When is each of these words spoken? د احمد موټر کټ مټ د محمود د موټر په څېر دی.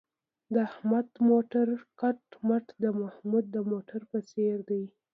د 0.53 0.55
احمد 0.69 1.07
موټر 1.29 1.67
کټ 2.01 2.21
مټ 2.47 2.65
د 2.83 2.85
محمود 2.99 3.45
د 3.55 3.57
موټر 3.69 4.01
په 4.11 4.19
څېر 4.29 4.57
دی. 4.69 4.83